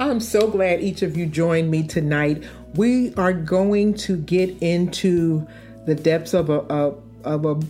I'm 0.00 0.18
so 0.18 0.48
glad 0.48 0.80
each 0.80 1.02
of 1.02 1.14
you 1.14 1.26
joined 1.26 1.70
me 1.70 1.86
tonight. 1.86 2.42
We 2.74 3.14
are 3.16 3.34
going 3.34 3.92
to 3.94 4.16
get 4.16 4.48
into 4.62 5.46
the 5.84 5.94
depths 5.94 6.32
of 6.32 6.48
a, 6.48 6.60
a 6.60 6.94
of 7.22 7.44
a 7.44 7.60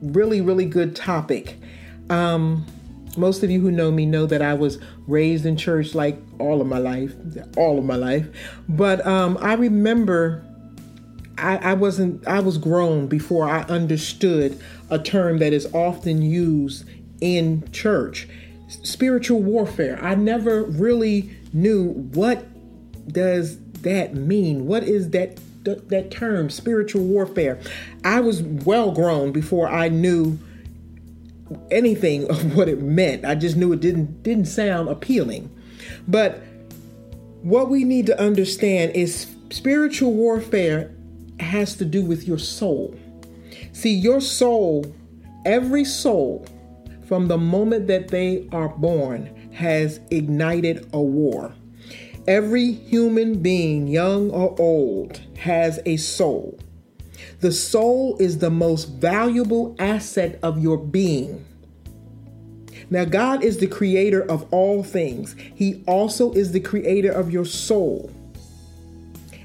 really 0.00 0.40
really 0.40 0.64
good 0.64 0.94
topic. 0.94 1.58
Um, 2.08 2.64
most 3.16 3.42
of 3.42 3.50
you 3.50 3.60
who 3.60 3.72
know 3.72 3.90
me 3.90 4.06
know 4.06 4.26
that 4.26 4.42
I 4.42 4.54
was 4.54 4.78
raised 5.08 5.44
in 5.44 5.56
church 5.56 5.92
like 5.92 6.16
all 6.38 6.60
of 6.60 6.68
my 6.68 6.78
life, 6.78 7.14
all 7.56 7.80
of 7.80 7.84
my 7.84 7.96
life. 7.96 8.28
But 8.68 9.04
um, 9.04 9.36
I 9.40 9.54
remember 9.54 10.44
I, 11.36 11.56
I 11.56 11.74
wasn't 11.74 12.24
I 12.28 12.38
was 12.38 12.58
grown 12.58 13.08
before 13.08 13.48
I 13.48 13.62
understood 13.62 14.60
a 14.88 15.00
term 15.00 15.38
that 15.38 15.52
is 15.52 15.66
often 15.74 16.22
used 16.22 16.88
in 17.20 17.68
church 17.72 18.28
spiritual 18.84 19.42
warfare 19.42 20.02
i 20.02 20.14
never 20.14 20.64
really 20.64 21.30
knew 21.52 21.92
what 21.92 22.46
does 23.10 23.58
that 23.82 24.14
mean? 24.14 24.66
What 24.66 24.84
is 24.84 25.10
that 25.10 25.38
that 25.64 26.10
term 26.10 26.50
spiritual 26.50 27.04
warfare? 27.04 27.60
I 28.04 28.20
was 28.20 28.42
well 28.42 28.90
grown 28.90 29.30
before 29.30 29.68
i 29.68 29.88
knew 29.88 30.38
anything 31.70 32.28
of 32.30 32.56
what 32.56 32.68
it 32.68 32.82
meant. 32.82 33.24
I 33.24 33.34
just 33.34 33.56
knew 33.56 33.72
it 33.72 33.80
didn't 33.80 34.22
didn't 34.22 34.46
sound 34.46 34.88
appealing. 34.88 35.50
But 36.06 36.42
what 37.42 37.68
we 37.68 37.84
need 37.84 38.06
to 38.06 38.20
understand 38.20 38.92
is 38.92 39.26
spiritual 39.50 40.12
warfare 40.12 40.92
has 41.40 41.74
to 41.76 41.84
do 41.84 42.04
with 42.04 42.26
your 42.26 42.38
soul. 42.38 42.96
See, 43.72 43.92
your 43.92 44.20
soul, 44.20 44.94
every 45.44 45.84
soul, 45.84 46.46
from 47.06 47.28
the 47.28 47.38
moment 47.38 47.88
that 47.88 48.08
they 48.08 48.48
are 48.52 48.68
born, 48.68 49.41
has 49.52 50.00
ignited 50.10 50.88
a 50.92 51.00
war. 51.00 51.54
Every 52.26 52.72
human 52.72 53.42
being, 53.42 53.88
young 53.88 54.30
or 54.30 54.54
old, 54.60 55.20
has 55.38 55.80
a 55.84 55.96
soul. 55.96 56.58
The 57.40 57.52
soul 57.52 58.16
is 58.18 58.38
the 58.38 58.50
most 58.50 58.84
valuable 58.86 59.74
asset 59.78 60.38
of 60.42 60.62
your 60.62 60.78
being. 60.78 61.44
Now, 62.90 63.04
God 63.04 63.42
is 63.42 63.58
the 63.58 63.66
creator 63.66 64.22
of 64.22 64.46
all 64.52 64.82
things, 64.82 65.34
He 65.54 65.82
also 65.86 66.32
is 66.32 66.52
the 66.52 66.60
creator 66.60 67.10
of 67.10 67.30
your 67.30 67.44
soul 67.44 68.10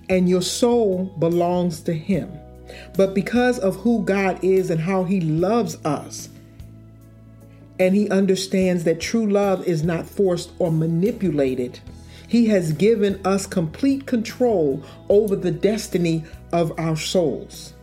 and 0.09 0.29
your 0.29 0.41
soul 0.41 1.05
belongs 1.19 1.81
to 1.81 1.93
Him. 1.93 2.31
But 2.95 3.13
because 3.13 3.59
of 3.59 3.75
who 3.77 4.03
God 4.03 4.43
is 4.43 4.69
and 4.69 4.79
how 4.79 5.03
He 5.03 5.21
loves 5.21 5.77
us, 5.85 6.29
and 7.79 7.95
He 7.95 8.09
understands 8.09 8.83
that 8.83 8.99
true 8.99 9.29
love 9.29 9.65
is 9.65 9.83
not 9.83 10.05
forced 10.05 10.51
or 10.59 10.71
manipulated, 10.71 11.79
He 12.27 12.47
has 12.47 12.71
given 12.73 13.19
us 13.25 13.45
complete 13.45 14.05
control 14.05 14.83
over 15.09 15.35
the 15.35 15.51
destiny 15.51 16.23
of 16.51 16.77
our 16.79 16.95
souls. 16.95 17.73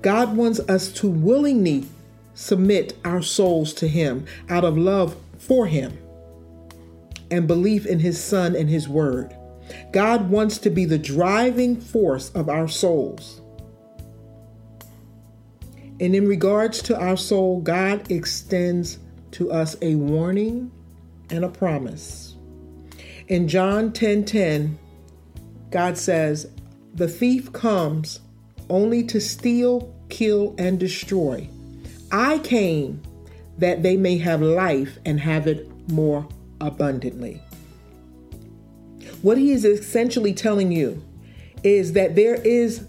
God 0.00 0.36
wants 0.36 0.58
us 0.60 0.90
to 0.94 1.08
willingly 1.08 1.86
submit 2.34 2.96
our 3.04 3.22
souls 3.22 3.72
to 3.74 3.86
Him 3.86 4.26
out 4.48 4.64
of 4.64 4.76
love 4.76 5.16
for 5.38 5.66
Him 5.66 5.98
and 7.30 7.46
belief 7.46 7.86
in 7.86 8.00
His 8.00 8.22
Son 8.22 8.56
and 8.56 8.68
His 8.68 8.88
Word. 8.88 9.36
God 9.92 10.28
wants 10.28 10.58
to 10.58 10.70
be 10.70 10.84
the 10.84 10.98
driving 10.98 11.80
force 11.80 12.30
of 12.30 12.48
our 12.48 12.68
souls. 12.68 13.41
And 16.02 16.16
in 16.16 16.26
regards 16.26 16.82
to 16.82 16.98
our 16.98 17.16
soul, 17.16 17.60
God 17.60 18.10
extends 18.10 18.98
to 19.30 19.52
us 19.52 19.76
a 19.80 19.94
warning 19.94 20.72
and 21.30 21.44
a 21.44 21.48
promise. 21.48 22.34
In 23.28 23.46
John 23.46 23.92
10:10, 23.92 24.24
10, 24.24 24.24
10, 24.24 24.78
God 25.70 25.96
says, 25.96 26.48
"The 26.92 27.06
thief 27.06 27.52
comes 27.52 28.18
only 28.68 29.04
to 29.04 29.20
steal, 29.20 29.94
kill 30.08 30.56
and 30.58 30.76
destroy. 30.76 31.46
I 32.10 32.38
came 32.38 33.00
that 33.58 33.84
they 33.84 33.96
may 33.96 34.18
have 34.18 34.42
life 34.42 34.98
and 35.06 35.20
have 35.20 35.46
it 35.46 35.68
more 35.88 36.26
abundantly." 36.60 37.40
What 39.22 39.38
he 39.38 39.52
is 39.52 39.64
essentially 39.64 40.32
telling 40.32 40.72
you 40.72 41.00
is 41.62 41.92
that 41.92 42.16
there 42.16 42.40
is 42.42 42.80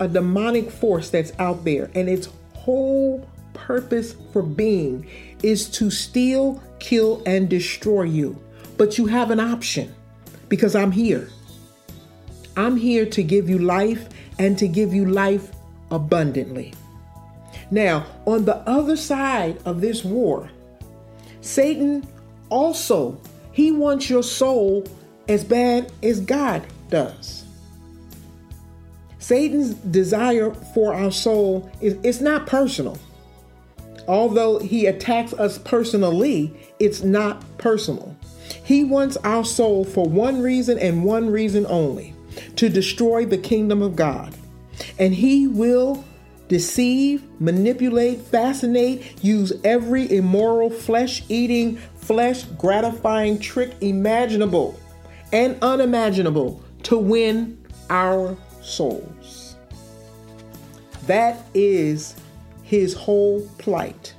a 0.00 0.08
demonic 0.08 0.70
force 0.70 1.10
that's 1.10 1.32
out 1.38 1.66
there, 1.66 1.90
and 1.94 2.08
its 2.08 2.28
whole 2.66 3.24
purpose 3.54 4.16
for 4.32 4.42
being 4.42 5.08
is 5.44 5.68
to 5.70 5.88
steal, 5.88 6.60
kill, 6.80 7.22
and 7.24 7.48
destroy 7.48 8.02
you. 8.02 8.36
But 8.76 8.98
you 8.98 9.06
have 9.06 9.30
an 9.30 9.38
option 9.38 9.94
because 10.48 10.74
I'm 10.74 10.90
here. 10.90 11.30
I'm 12.56 12.76
here 12.76 13.06
to 13.06 13.22
give 13.22 13.48
you 13.48 13.58
life 13.58 14.08
and 14.40 14.58
to 14.58 14.66
give 14.66 14.92
you 14.92 15.06
life 15.06 15.52
abundantly. 15.92 16.74
Now, 17.70 18.04
on 18.26 18.44
the 18.44 18.56
other 18.68 18.96
side 18.96 19.58
of 19.64 19.80
this 19.80 20.04
war, 20.04 20.50
Satan 21.42 22.04
also 22.50 23.16
he 23.52 23.70
wants 23.70 24.10
your 24.10 24.24
soul 24.24 24.84
as 25.28 25.44
bad 25.44 25.92
as 26.02 26.18
God 26.18 26.66
does. 26.90 27.45
Satan's 29.26 29.74
desire 29.74 30.54
for 30.72 30.94
our 30.94 31.10
soul 31.10 31.68
is 31.80 31.98
it's 32.04 32.20
not 32.20 32.46
personal. 32.46 32.96
Although 34.06 34.60
he 34.60 34.86
attacks 34.86 35.32
us 35.32 35.58
personally, 35.58 36.54
it's 36.78 37.02
not 37.02 37.42
personal. 37.58 38.16
He 38.62 38.84
wants 38.84 39.16
our 39.24 39.44
soul 39.44 39.82
for 39.84 40.08
one 40.08 40.40
reason 40.40 40.78
and 40.78 41.02
one 41.02 41.28
reason 41.28 41.66
only 41.66 42.14
to 42.54 42.68
destroy 42.68 43.26
the 43.26 43.36
kingdom 43.36 43.82
of 43.82 43.96
God. 43.96 44.32
And 44.96 45.12
he 45.12 45.48
will 45.48 46.04
deceive, 46.46 47.24
manipulate, 47.40 48.20
fascinate, 48.20 49.24
use 49.24 49.52
every 49.64 50.08
immoral, 50.08 50.70
flesh 50.70 51.24
eating, 51.28 51.78
flesh 51.96 52.44
gratifying 52.44 53.40
trick 53.40 53.74
imaginable 53.80 54.78
and 55.32 55.58
unimaginable 55.62 56.62
to 56.84 56.96
win 56.96 57.58
our 57.90 58.36
souls. 58.66 59.56
That 61.06 61.44
is 61.54 62.16
his 62.62 62.94
whole 62.94 63.48
plight. 63.58 64.14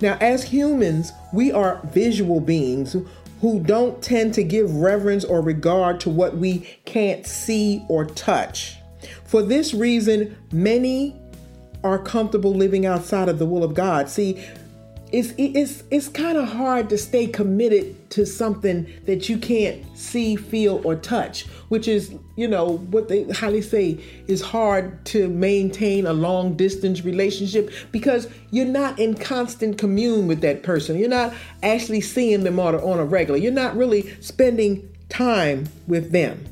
Now, 0.00 0.16
as 0.20 0.44
humans, 0.44 1.12
we 1.32 1.52
are 1.52 1.80
visual 1.84 2.40
beings 2.40 2.96
who 3.40 3.60
don't 3.60 4.02
tend 4.02 4.34
to 4.34 4.42
give 4.42 4.74
reverence 4.76 5.24
or 5.24 5.40
regard 5.40 6.00
to 6.00 6.10
what 6.10 6.36
we 6.36 6.60
can't 6.84 7.26
see 7.26 7.84
or 7.88 8.04
touch. 8.04 8.76
For 9.24 9.42
this 9.42 9.74
reason, 9.74 10.36
many 10.52 11.16
are 11.84 11.98
comfortable 11.98 12.54
living 12.54 12.86
outside 12.86 13.28
of 13.28 13.38
the 13.38 13.46
will 13.46 13.62
of 13.62 13.74
God. 13.74 14.08
See, 14.08 14.44
it's 15.10 15.32
it's 15.38 15.82
it's 15.90 16.08
kind 16.08 16.36
of 16.36 16.48
hard 16.48 16.90
to 16.90 16.98
stay 16.98 17.26
committed 17.26 18.10
to 18.10 18.26
something 18.26 18.86
that 19.06 19.28
you 19.28 19.38
can't 19.38 19.84
see, 19.96 20.36
feel, 20.36 20.82
or 20.84 20.96
touch, 20.96 21.46
which 21.68 21.88
is 21.88 22.14
you 22.36 22.46
know 22.46 22.78
what 22.90 23.08
they 23.08 23.24
how 23.32 23.50
they 23.50 23.60
say 23.60 23.98
is 24.26 24.42
hard 24.42 25.04
to 25.06 25.28
maintain 25.28 26.06
a 26.06 26.12
long 26.12 26.56
distance 26.56 27.04
relationship 27.04 27.72
because 27.90 28.28
you're 28.50 28.66
not 28.66 28.98
in 28.98 29.14
constant 29.14 29.78
commune 29.78 30.26
with 30.26 30.40
that 30.42 30.62
person. 30.62 30.98
You're 30.98 31.08
not 31.08 31.32
actually 31.62 32.02
seeing 32.02 32.44
them 32.44 32.60
on 32.60 32.74
a, 32.74 32.78
on 32.84 32.98
a 32.98 33.04
regular. 33.04 33.38
You're 33.38 33.52
not 33.52 33.76
really 33.76 34.10
spending 34.20 34.88
time 35.08 35.68
with 35.86 36.12
them. 36.12 36.44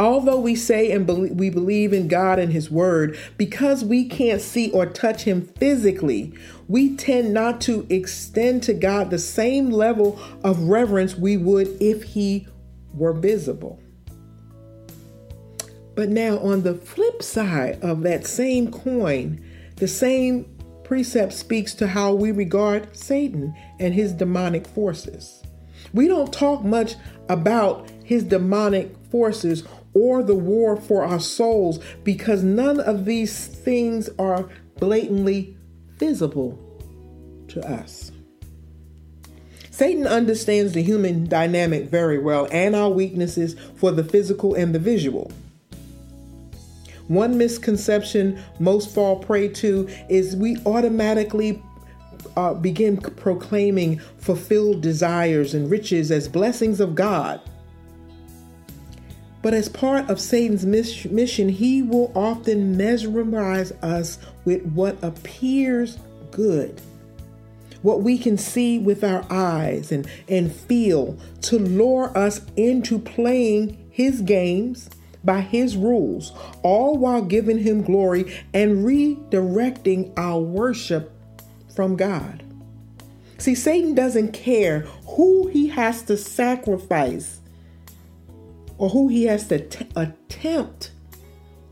Although 0.00 0.40
we 0.40 0.56
say 0.56 0.90
and 0.92 1.06
we 1.06 1.50
believe 1.50 1.92
in 1.92 2.08
God 2.08 2.38
and 2.38 2.50
His 2.50 2.70
Word, 2.70 3.18
because 3.36 3.84
we 3.84 4.08
can't 4.08 4.40
see 4.40 4.70
or 4.70 4.86
touch 4.86 5.24
Him 5.24 5.42
physically, 5.42 6.32
we 6.68 6.96
tend 6.96 7.34
not 7.34 7.60
to 7.62 7.86
extend 7.90 8.62
to 8.62 8.72
God 8.72 9.10
the 9.10 9.18
same 9.18 9.68
level 9.70 10.18
of 10.42 10.62
reverence 10.62 11.16
we 11.16 11.36
would 11.36 11.68
if 11.82 12.02
He 12.02 12.48
were 12.94 13.12
visible. 13.12 13.78
But 15.94 16.08
now, 16.08 16.38
on 16.38 16.62
the 16.62 16.74
flip 16.74 17.22
side 17.22 17.78
of 17.82 18.02
that 18.04 18.26
same 18.26 18.72
coin, 18.72 19.44
the 19.76 19.88
same 19.88 20.46
precept 20.82 21.34
speaks 21.34 21.74
to 21.74 21.86
how 21.86 22.14
we 22.14 22.32
regard 22.32 22.96
Satan 22.96 23.54
and 23.78 23.92
his 23.92 24.12
demonic 24.12 24.66
forces. 24.66 25.42
We 25.92 26.08
don't 26.08 26.32
talk 26.32 26.64
much 26.64 26.96
about 27.28 27.90
his 28.02 28.24
demonic 28.24 28.96
forces 29.10 29.62
or 29.94 30.22
the 30.22 30.34
war 30.34 30.76
for 30.76 31.04
our 31.04 31.20
souls 31.20 31.80
because 32.04 32.42
none 32.42 32.80
of 32.80 33.04
these 33.04 33.46
things 33.46 34.08
are 34.18 34.48
blatantly 34.78 35.56
visible 35.96 36.58
to 37.48 37.60
us. 37.68 38.12
Satan 39.70 40.06
understands 40.06 40.72
the 40.72 40.82
human 40.82 41.26
dynamic 41.26 41.88
very 41.88 42.18
well 42.18 42.46
and 42.52 42.76
our 42.76 42.90
weaknesses 42.90 43.56
for 43.76 43.90
the 43.90 44.04
physical 44.04 44.54
and 44.54 44.74
the 44.74 44.78
visual. 44.78 45.32
One 47.08 47.38
misconception 47.38 48.40
most 48.58 48.94
fall 48.94 49.16
prey 49.16 49.48
to 49.48 49.88
is 50.08 50.36
we 50.36 50.58
automatically 50.66 51.62
uh, 52.36 52.54
begin 52.54 52.98
proclaiming 52.98 53.98
fulfilled 54.18 54.80
desires 54.80 55.54
and 55.54 55.70
riches 55.70 56.10
as 56.10 56.28
blessings 56.28 56.78
of 56.78 56.94
God. 56.94 57.40
But 59.42 59.54
as 59.54 59.68
part 59.68 60.10
of 60.10 60.20
Satan's 60.20 60.66
mission, 60.66 61.48
he 61.48 61.82
will 61.82 62.12
often 62.14 62.76
mesmerize 62.76 63.72
us 63.82 64.18
with 64.44 64.62
what 64.66 65.02
appears 65.02 65.98
good, 66.30 66.80
what 67.82 68.02
we 68.02 68.18
can 68.18 68.36
see 68.36 68.78
with 68.78 69.02
our 69.02 69.24
eyes 69.30 69.92
and, 69.92 70.06
and 70.28 70.52
feel, 70.52 71.16
to 71.42 71.58
lure 71.58 72.16
us 72.16 72.42
into 72.56 72.98
playing 72.98 73.78
his 73.90 74.20
games 74.20 74.90
by 75.24 75.40
his 75.40 75.76
rules, 75.76 76.32
all 76.62 76.96
while 76.96 77.22
giving 77.22 77.58
him 77.58 77.82
glory 77.82 78.34
and 78.52 78.84
redirecting 78.84 80.12
our 80.18 80.40
worship 80.40 81.12
from 81.74 81.96
God. 81.96 82.42
See, 83.38 83.54
Satan 83.54 83.94
doesn't 83.94 84.32
care 84.32 84.80
who 85.06 85.48
he 85.48 85.68
has 85.68 86.02
to 86.02 86.16
sacrifice 86.18 87.39
or 88.80 88.88
who 88.88 89.08
he 89.08 89.24
has 89.24 89.46
to 89.46 89.58
t- 89.68 89.86
attempt 89.94 90.90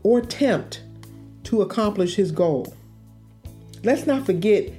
or 0.03 0.21
tempt 0.21 0.83
to 1.43 1.63
accomplish 1.63 2.15
his 2.15 2.31
goal. 2.31 2.71
Let's 3.83 4.05
not 4.05 4.27
forget 4.27 4.71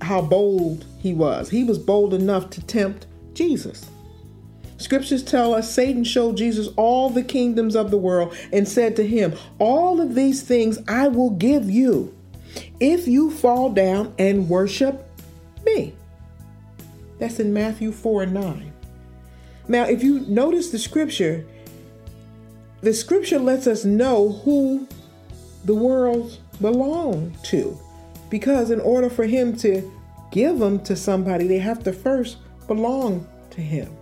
how 0.00 0.22
bold 0.22 0.84
he 0.98 1.14
was. 1.14 1.48
He 1.48 1.62
was 1.62 1.78
bold 1.78 2.14
enough 2.14 2.50
to 2.50 2.66
tempt 2.66 3.06
Jesus. 3.32 3.86
Scriptures 4.78 5.22
tell 5.22 5.54
us 5.54 5.72
Satan 5.72 6.02
showed 6.02 6.36
Jesus 6.36 6.68
all 6.76 7.10
the 7.10 7.22
kingdoms 7.22 7.76
of 7.76 7.92
the 7.92 7.98
world 7.98 8.36
and 8.52 8.66
said 8.66 8.96
to 8.96 9.06
him, 9.06 9.34
All 9.60 10.00
of 10.00 10.16
these 10.16 10.42
things 10.42 10.80
I 10.88 11.06
will 11.06 11.30
give 11.30 11.70
you 11.70 12.12
if 12.80 13.06
you 13.06 13.30
fall 13.30 13.70
down 13.70 14.14
and 14.18 14.48
worship 14.48 15.08
me. 15.64 15.94
That's 17.20 17.38
in 17.38 17.52
Matthew 17.52 17.92
4 17.92 18.24
and 18.24 18.34
9. 18.34 18.72
Now, 19.68 19.84
if 19.84 20.02
you 20.02 20.20
notice 20.20 20.70
the 20.70 20.78
scripture, 20.78 21.46
the 22.80 22.92
scripture 22.92 23.38
lets 23.38 23.66
us 23.66 23.84
know 23.84 24.32
who 24.44 24.86
the 25.64 25.74
world 25.74 26.38
belong 26.60 27.36
to. 27.44 27.78
Because 28.30 28.70
in 28.70 28.80
order 28.80 29.08
for 29.08 29.24
him 29.24 29.56
to 29.58 29.90
give 30.30 30.58
them 30.58 30.80
to 30.84 30.94
somebody, 30.94 31.46
they 31.46 31.58
have 31.58 31.82
to 31.84 31.92
first 31.92 32.38
belong 32.66 33.26
to 33.50 33.60
him. 33.60 33.96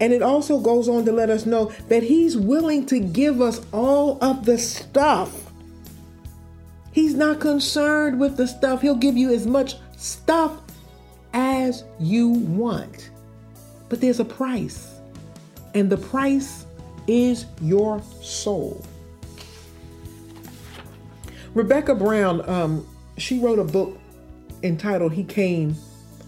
And 0.00 0.14
it 0.14 0.22
also 0.22 0.58
goes 0.58 0.88
on 0.88 1.04
to 1.04 1.12
let 1.12 1.28
us 1.28 1.44
know 1.44 1.72
that 1.88 2.02
He's 2.02 2.36
willing 2.36 2.86
to 2.86 2.98
give 2.98 3.42
us 3.42 3.60
all 3.70 4.18
of 4.24 4.46
the 4.46 4.56
stuff. 4.56 5.52
He's 6.92 7.14
not 7.14 7.38
concerned 7.38 8.18
with 8.18 8.36
the 8.36 8.48
stuff. 8.48 8.80
He'll 8.80 8.96
give 8.96 9.16
you 9.16 9.32
as 9.32 9.46
much 9.46 9.76
stuff 9.96 10.58
as 11.34 11.84
you 12.00 12.30
want. 12.30 13.10
But 13.90 14.00
there's 14.00 14.20
a 14.20 14.24
price, 14.24 15.00
and 15.74 15.90
the 15.90 15.98
price 15.98 16.64
is 17.10 17.46
your 17.60 18.00
soul. 18.22 18.84
Rebecca 21.54 21.94
Brown, 21.94 22.48
um, 22.48 22.86
she 23.18 23.40
wrote 23.40 23.58
a 23.58 23.64
book 23.64 23.98
entitled 24.62 25.12
He 25.12 25.24
Came 25.24 25.74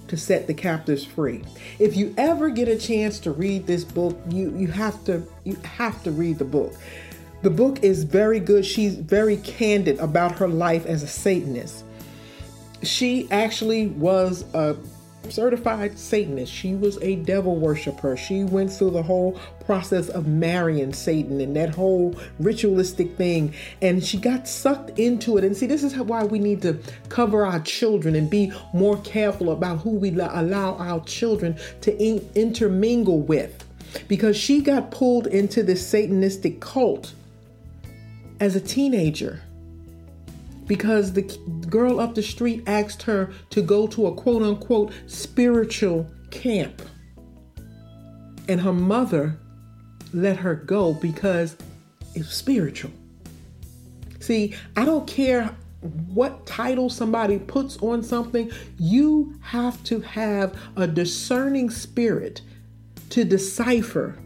to 0.08 0.16
set 0.16 0.48
the 0.48 0.54
captives 0.54 1.04
free. 1.04 1.44
If 1.78 1.96
you 1.96 2.12
ever 2.18 2.50
get 2.50 2.68
a 2.68 2.76
chance 2.76 3.20
to 3.20 3.30
read 3.30 3.66
this 3.66 3.84
book, 3.84 4.18
you 4.28 4.54
you 4.56 4.66
have 4.66 5.02
to 5.04 5.22
you 5.44 5.56
have 5.62 6.02
to 6.02 6.10
read 6.10 6.38
the 6.38 6.44
book. 6.44 6.74
The 7.42 7.50
book 7.50 7.82
is 7.82 8.02
very 8.04 8.40
good. 8.40 8.66
She's 8.66 8.96
very 8.96 9.36
candid 9.38 9.98
about 10.00 10.32
her 10.38 10.48
life 10.48 10.84
as 10.86 11.02
a 11.02 11.06
Satanist. 11.06 11.84
She 12.82 13.30
actually 13.30 13.86
was 13.86 14.44
a 14.54 14.76
certified 15.28 15.98
Satanist. 15.98 16.52
She 16.52 16.74
was 16.74 16.98
a 17.02 17.16
devil 17.16 17.56
worshiper. 17.56 18.16
She 18.16 18.44
went 18.44 18.72
through 18.72 18.90
the 18.90 19.02
whole 19.02 19.38
process 19.64 20.08
of 20.08 20.26
marrying 20.26 20.92
Satan 20.92 21.40
and 21.40 21.54
that 21.56 21.74
whole 21.74 22.16
ritualistic 22.38 23.16
thing. 23.16 23.54
And 23.80 24.04
she 24.04 24.18
got 24.18 24.48
sucked 24.48 24.98
into 24.98 25.36
it. 25.36 25.44
And 25.44 25.56
see, 25.56 25.66
this 25.66 25.82
is 25.82 25.96
why 25.96 26.24
we 26.24 26.38
need 26.38 26.62
to 26.62 26.78
cover 27.08 27.46
our 27.46 27.60
children 27.60 28.14
and 28.14 28.28
be 28.28 28.52
more 28.72 28.98
careful 29.02 29.52
about 29.52 29.78
who 29.78 29.90
we 29.90 30.10
allow 30.10 30.76
our 30.76 31.00
children 31.04 31.56
to 31.82 31.96
in- 32.02 32.28
intermingle 32.34 33.20
with. 33.20 33.64
Because 34.08 34.36
she 34.36 34.60
got 34.60 34.90
pulled 34.90 35.26
into 35.26 35.62
this 35.62 35.86
Satanistic 35.90 36.60
cult 36.60 37.12
as 38.40 38.56
a 38.56 38.60
teenager 38.60 39.42
because 40.66 41.12
the 41.12 41.22
girl 41.68 42.00
up 42.00 42.14
the 42.14 42.22
street 42.22 42.62
asked 42.66 43.02
her 43.02 43.32
to 43.50 43.62
go 43.62 43.86
to 43.88 44.06
a 44.06 44.14
quote 44.14 44.42
unquote 44.42 44.92
spiritual 45.06 46.10
camp. 46.30 46.82
And 48.48 48.60
her 48.60 48.72
mother 48.72 49.38
let 50.12 50.36
her 50.36 50.54
go 50.54 50.94
because 50.94 51.56
it's 52.14 52.34
spiritual. 52.34 52.90
See, 54.20 54.54
I 54.76 54.84
don't 54.84 55.06
care 55.06 55.56
what 56.14 56.46
title 56.46 56.88
somebody 56.88 57.38
puts 57.38 57.76
on 57.78 58.02
something, 58.02 58.50
you 58.78 59.34
have 59.40 59.82
to 59.84 60.00
have 60.00 60.56
a 60.76 60.86
discerning 60.86 61.70
spirit 61.70 62.40
to 63.10 63.24
decipher 63.24 64.16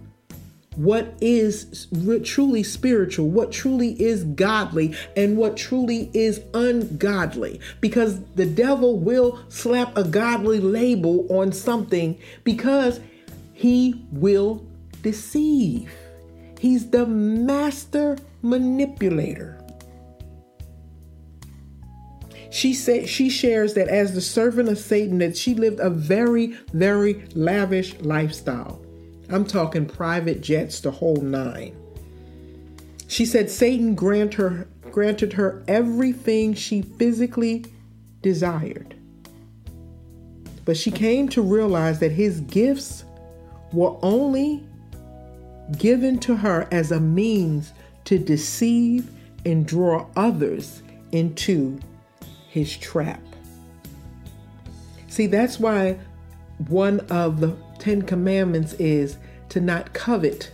what 0.76 1.14
is 1.20 1.88
truly 2.24 2.62
spiritual, 2.62 3.28
what 3.28 3.50
truly 3.50 4.00
is 4.00 4.24
godly, 4.24 4.94
and 5.16 5.36
what 5.36 5.56
truly 5.56 6.10
is 6.12 6.40
ungodly. 6.54 7.60
Because 7.80 8.20
the 8.34 8.46
devil 8.46 8.98
will 8.98 9.40
slap 9.48 9.96
a 9.96 10.04
godly 10.04 10.60
label 10.60 11.26
on 11.30 11.52
something 11.52 12.18
because 12.44 13.00
he 13.52 14.06
will 14.12 14.66
deceive. 15.02 15.90
He's 16.58 16.90
the 16.90 17.06
master 17.06 18.18
manipulator. 18.42 19.62
She 22.50 22.72
said 22.72 23.08
she 23.08 23.28
shares 23.28 23.74
that 23.74 23.88
as 23.88 24.14
the 24.14 24.20
servant 24.20 24.68
of 24.68 24.78
Satan 24.78 25.18
that 25.18 25.36
she 25.36 25.54
lived 25.54 25.80
a 25.80 25.90
very 25.90 26.56
very 26.72 27.24
lavish 27.34 27.98
lifestyle. 28.00 28.85
I'm 29.30 29.44
talking 29.44 29.86
private 29.86 30.40
jets, 30.40 30.80
the 30.80 30.90
whole 30.90 31.16
nine. 31.16 31.76
She 33.08 33.24
said 33.24 33.50
Satan 33.50 33.94
grant 33.94 34.34
her, 34.34 34.68
granted 34.90 35.32
her 35.34 35.64
everything 35.68 36.54
she 36.54 36.82
physically 36.82 37.64
desired. 38.22 38.94
But 40.64 40.76
she 40.76 40.90
came 40.90 41.28
to 41.30 41.42
realize 41.42 42.00
that 42.00 42.12
his 42.12 42.40
gifts 42.42 43.04
were 43.72 43.96
only 44.02 44.64
given 45.78 46.18
to 46.20 46.36
her 46.36 46.68
as 46.70 46.92
a 46.92 47.00
means 47.00 47.72
to 48.04 48.18
deceive 48.18 49.10
and 49.44 49.66
draw 49.66 50.06
others 50.16 50.82
into 51.12 51.78
his 52.48 52.76
trap. 52.76 53.22
See, 55.08 55.26
that's 55.26 55.58
why 55.58 55.98
one 56.68 57.00
of 57.10 57.40
the 57.40 57.56
Ten 57.78 58.02
Commandments 58.02 58.74
is 58.74 59.16
to 59.50 59.60
not 59.60 59.92
covet. 59.92 60.52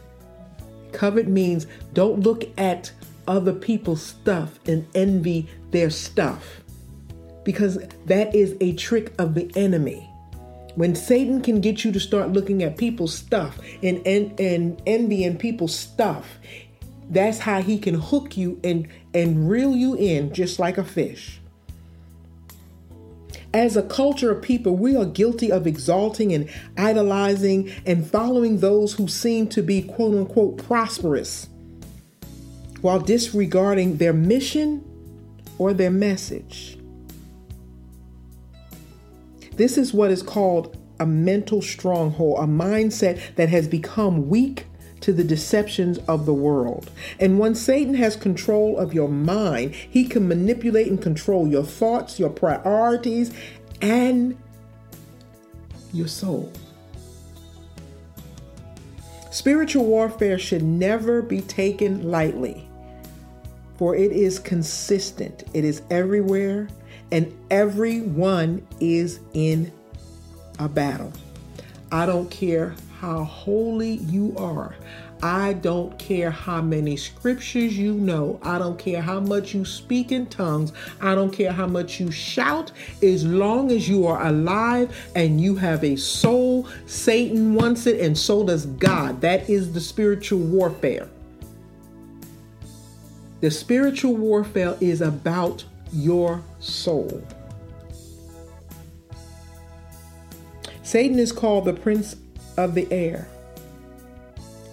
Covet 0.92 1.28
means 1.28 1.66
don't 1.94 2.20
look 2.20 2.44
at 2.58 2.92
other 3.26 3.52
people's 3.52 4.02
stuff 4.02 4.58
and 4.66 4.86
envy 4.94 5.48
their 5.70 5.90
stuff 5.90 6.62
because 7.44 7.78
that 8.06 8.34
is 8.34 8.56
a 8.60 8.74
trick 8.74 9.12
of 9.18 9.34
the 9.34 9.50
enemy. 9.56 10.08
When 10.74 10.94
Satan 10.94 11.42
can 11.42 11.60
get 11.60 11.84
you 11.84 11.92
to 11.92 12.00
start 12.00 12.32
looking 12.32 12.62
at 12.62 12.78
people's 12.78 13.14
stuff 13.14 13.58
and, 13.82 14.06
and, 14.06 14.38
and 14.40 14.80
envying 14.86 15.36
people's 15.36 15.74
stuff, 15.74 16.38
that's 17.10 17.38
how 17.38 17.60
he 17.60 17.78
can 17.78 17.94
hook 17.94 18.36
you 18.36 18.58
and, 18.64 18.88
and 19.12 19.50
reel 19.50 19.76
you 19.76 19.94
in 19.94 20.32
just 20.32 20.58
like 20.58 20.78
a 20.78 20.84
fish. 20.84 21.41
As 23.54 23.76
a 23.76 23.82
culture 23.82 24.30
of 24.30 24.40
people, 24.42 24.76
we 24.76 24.96
are 24.96 25.04
guilty 25.04 25.52
of 25.52 25.66
exalting 25.66 26.32
and 26.32 26.48
idolizing 26.78 27.70
and 27.84 28.06
following 28.06 28.60
those 28.60 28.94
who 28.94 29.08
seem 29.08 29.46
to 29.48 29.62
be 29.62 29.82
quote 29.82 30.14
unquote 30.14 30.64
prosperous 30.64 31.48
while 32.80 32.98
disregarding 32.98 33.98
their 33.98 34.12
mission 34.12 34.84
or 35.58 35.74
their 35.74 35.90
message. 35.90 36.78
This 39.56 39.76
is 39.76 39.92
what 39.92 40.10
is 40.10 40.22
called 40.22 40.78
a 40.98 41.06
mental 41.06 41.60
stronghold, 41.60 42.38
a 42.38 42.46
mindset 42.46 43.34
that 43.36 43.50
has 43.50 43.68
become 43.68 44.28
weak 44.28 44.66
to 45.02 45.12
the 45.12 45.24
deceptions 45.24 45.98
of 46.08 46.26
the 46.26 46.34
world. 46.34 46.90
And 47.20 47.38
when 47.38 47.54
Satan 47.54 47.94
has 47.94 48.16
control 48.16 48.78
of 48.78 48.94
your 48.94 49.08
mind, 49.08 49.74
he 49.74 50.04
can 50.04 50.26
manipulate 50.26 50.88
and 50.88 51.00
control 51.00 51.46
your 51.46 51.64
thoughts, 51.64 52.18
your 52.18 52.30
priorities, 52.30 53.32
and 53.80 54.36
your 55.92 56.08
soul. 56.08 56.50
Spiritual 59.30 59.86
warfare 59.86 60.38
should 60.38 60.62
never 60.62 61.22
be 61.22 61.40
taken 61.40 62.10
lightly, 62.10 62.68
for 63.78 63.96
it 63.96 64.12
is 64.12 64.38
consistent, 64.38 65.44
it 65.54 65.64
is 65.64 65.82
everywhere, 65.90 66.68
and 67.10 67.32
everyone 67.50 68.66
is 68.78 69.20
in 69.32 69.72
a 70.58 70.68
battle. 70.68 71.12
I 71.90 72.06
don't 72.06 72.30
care 72.30 72.74
how 73.02 73.24
holy 73.24 73.94
you 73.96 74.32
are. 74.36 74.76
I 75.24 75.54
don't 75.54 75.98
care 75.98 76.30
how 76.30 76.62
many 76.62 76.96
scriptures 76.96 77.76
you 77.76 77.94
know. 77.94 78.38
I 78.42 78.58
don't 78.58 78.78
care 78.78 79.02
how 79.02 79.18
much 79.18 79.54
you 79.54 79.64
speak 79.64 80.12
in 80.12 80.26
tongues. 80.26 80.72
I 81.00 81.16
don't 81.16 81.32
care 81.32 81.50
how 81.50 81.66
much 81.66 81.98
you 81.98 82.12
shout. 82.12 82.70
As 83.02 83.26
long 83.26 83.72
as 83.72 83.88
you 83.88 84.06
are 84.06 84.24
alive 84.24 84.96
and 85.16 85.40
you 85.40 85.56
have 85.56 85.82
a 85.82 85.96
soul, 85.96 86.68
Satan 86.86 87.54
wants 87.56 87.88
it, 87.88 88.00
and 88.00 88.16
so 88.16 88.46
does 88.46 88.66
God. 88.66 89.20
That 89.20 89.50
is 89.50 89.72
the 89.72 89.80
spiritual 89.80 90.38
warfare. 90.38 91.08
The 93.40 93.50
spiritual 93.50 94.14
warfare 94.14 94.76
is 94.80 95.00
about 95.00 95.64
your 95.92 96.40
soul. 96.60 97.20
Satan 100.84 101.18
is 101.18 101.32
called 101.32 101.64
the 101.64 101.72
prince 101.72 102.16
of 102.56 102.74
the 102.74 102.90
air. 102.92 103.28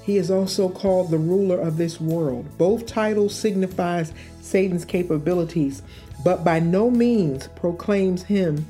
He 0.03 0.17
is 0.17 0.31
also 0.31 0.69
called 0.69 1.12
the 1.12 1.17
ruler 1.17 1.59
of 1.59 1.77
this 1.77 2.01
world. 2.01 2.57
Both 2.57 2.88
titles 2.88 3.36
signifies 3.36 4.12
Satan's 4.41 4.86
capabilities, 4.86 5.83
but 6.24 6.43
by 6.43 6.59
no 6.59 6.89
means 6.89 7.48
proclaims 7.50 8.24
him 8.24 8.65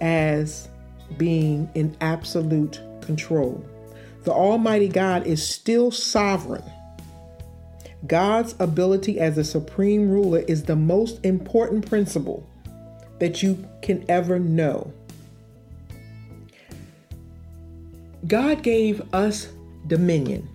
as 0.00 0.68
being 1.16 1.68
in 1.74 1.96
absolute 2.00 2.80
control. 3.02 3.64
The 4.24 4.32
Almighty 4.32 4.88
God 4.88 5.26
is 5.26 5.46
still 5.46 5.90
sovereign. 5.90 6.64
God's 8.06 8.54
ability 8.58 9.18
as 9.18 9.38
a 9.38 9.44
supreme 9.44 10.08
ruler 10.10 10.40
is 10.40 10.62
the 10.62 10.76
most 10.76 11.24
important 11.24 11.88
principle 11.88 12.48
that 13.18 13.42
you 13.42 13.66
can 13.82 14.04
ever 14.08 14.38
know. 14.38 14.92
God 18.28 18.62
gave 18.62 19.02
us 19.14 19.48
dominion. 19.86 20.46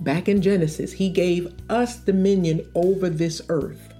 Back 0.00 0.28
in 0.28 0.42
Genesis, 0.42 0.92
He 0.92 1.08
gave 1.08 1.54
us 1.70 1.98
dominion 1.98 2.68
over 2.74 3.08
this 3.08 3.40
earth. 3.48 3.94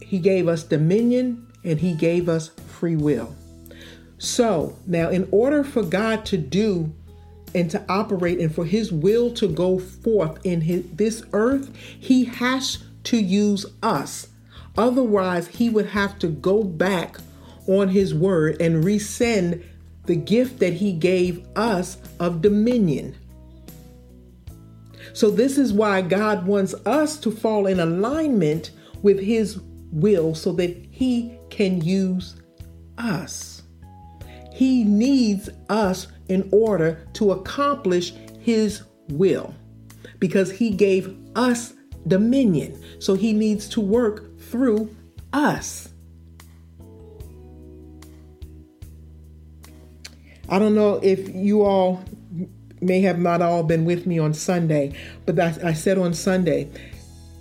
He 0.00 0.18
gave 0.18 0.48
us 0.48 0.64
dominion 0.64 1.46
and 1.62 1.78
He 1.78 1.92
gave 1.92 2.28
us 2.28 2.48
free 2.48 2.96
will. 2.96 3.34
So, 4.16 4.76
now 4.86 5.10
in 5.10 5.28
order 5.30 5.62
for 5.62 5.82
God 5.82 6.24
to 6.26 6.38
do 6.38 6.92
and 7.54 7.70
to 7.70 7.84
operate 7.88 8.40
and 8.40 8.54
for 8.54 8.64
His 8.64 8.90
will 8.90 9.32
to 9.34 9.46
go 9.46 9.78
forth 9.78 10.38
in 10.44 10.62
his, 10.62 10.84
this 10.94 11.22
earth, 11.34 11.74
He 11.76 12.24
has 12.24 12.78
to 13.04 13.18
use 13.18 13.66
us. 13.82 14.28
Otherwise, 14.78 15.48
He 15.48 15.68
would 15.68 15.86
have 15.86 16.18
to 16.20 16.28
go 16.28 16.64
back 16.64 17.18
on 17.66 17.88
His 17.88 18.14
word 18.14 18.60
and 18.60 18.82
resend 18.82 19.62
the 20.04 20.16
gift 20.16 20.58
that 20.60 20.72
he 20.72 20.92
gave 20.92 21.46
us 21.56 21.98
of 22.18 22.40
dominion. 22.40 23.14
So, 25.12 25.30
this 25.30 25.58
is 25.58 25.72
why 25.72 26.02
God 26.02 26.46
wants 26.46 26.74
us 26.86 27.18
to 27.20 27.30
fall 27.30 27.66
in 27.66 27.80
alignment 27.80 28.70
with 29.02 29.18
his 29.18 29.60
will 29.92 30.34
so 30.34 30.52
that 30.52 30.76
he 30.90 31.36
can 31.50 31.80
use 31.80 32.36
us. 32.98 33.62
He 34.52 34.84
needs 34.84 35.48
us 35.68 36.06
in 36.28 36.48
order 36.52 37.06
to 37.14 37.32
accomplish 37.32 38.12
his 38.40 38.82
will 39.08 39.54
because 40.18 40.50
he 40.52 40.70
gave 40.70 41.16
us 41.34 41.74
dominion. 42.06 42.82
So, 43.00 43.14
he 43.14 43.32
needs 43.32 43.68
to 43.70 43.80
work 43.80 44.38
through 44.38 44.94
us. 45.32 45.89
I 50.50 50.58
don't 50.58 50.74
know 50.74 50.98
if 51.00 51.32
you 51.32 51.62
all 51.62 52.02
may 52.80 53.00
have 53.02 53.20
not 53.20 53.40
all 53.40 53.62
been 53.62 53.84
with 53.84 54.04
me 54.04 54.18
on 54.18 54.34
Sunday, 54.34 54.94
but 55.24 55.38
I, 55.38 55.72
said 55.74 55.96
on 55.96 56.12
Sunday, 56.12 56.68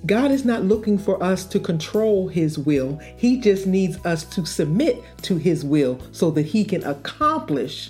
God 0.05 0.31
is 0.31 0.45
not 0.45 0.63
looking 0.63 0.99
for 0.99 1.21
us 1.23 1.43
to 1.45 1.59
control 1.59 2.27
His 2.27 2.59
will. 2.59 2.97
He 3.17 3.39
just 3.39 3.65
needs 3.65 3.97
us 4.05 4.23
to 4.25 4.45
submit 4.45 5.03
to 5.23 5.37
His 5.37 5.65
will 5.65 5.99
so 6.11 6.29
that 6.31 6.45
He 6.45 6.63
can 6.63 6.83
accomplish 6.83 7.89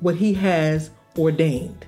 what 0.00 0.16
He 0.16 0.34
has 0.34 0.90
ordained. 1.16 1.86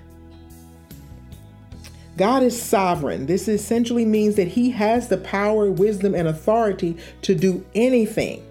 God 2.17 2.43
is 2.43 2.61
sovereign. 2.61 3.27
This 3.27 3.47
essentially 3.47 4.07
means 4.07 4.37
that 4.37 4.49
He 4.49 4.71
has 4.71 5.09
the 5.09 5.19
power, 5.19 5.71
wisdom, 5.71 6.15
and 6.15 6.29
authority 6.29 6.97
to 7.23 7.35
do 7.35 7.65
anything 7.75 8.43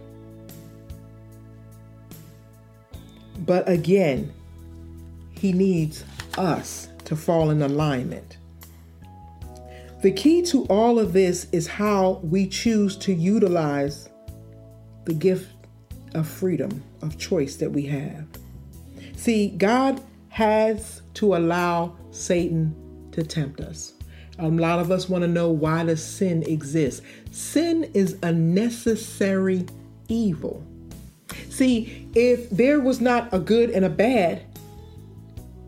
But 3.42 3.68
again, 3.68 4.32
he 5.32 5.52
needs 5.52 6.06
us 6.38 6.90
to 7.06 7.16
fall 7.16 7.50
in 7.50 7.62
alignment. 7.62 8.38
The 10.02 10.12
key 10.12 10.42
to 10.44 10.66
all 10.66 10.98
of 10.98 11.14
this 11.14 11.48
is 11.52 11.68
how 11.68 12.22
we 12.24 12.48
choose 12.48 12.98
to 12.98 13.14
utilize 13.14 14.10
the 15.06 15.14
gift 15.14 15.50
of 16.14 16.28
freedom, 16.28 16.84
of 17.02 17.18
choice 17.18 17.56
that 17.58 17.72
we 17.72 17.84
have. 17.84 18.26
See, 19.16 19.50
God 19.50 20.02
has 20.30 21.02
to 21.16 21.36
allow 21.36 21.96
Satan 22.12 22.76
to 23.12 23.24
tempt 23.24 23.60
us. 23.60 23.94
Um, 24.40 24.58
a 24.58 24.62
lot 24.62 24.80
of 24.80 24.90
us 24.92 25.08
want 25.08 25.24
to 25.24 25.28
know 25.28 25.52
why 25.52 25.84
does 25.84 26.04
sin 26.04 26.44
exist? 26.44 27.04
Sin 27.32 27.90
is 27.94 28.18
a 28.24 28.32
necessary 28.32 29.66
evil. 30.08 30.66
See, 31.52 32.08
if 32.16 32.50
there 32.50 32.80
was 32.80 33.02
not 33.02 33.28
a 33.34 33.40
good 33.40 33.72
and 33.72 33.84
a 33.84 33.90
bad, 33.90 34.42